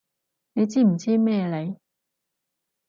[0.53, 1.77] 你知唔知咩嚟？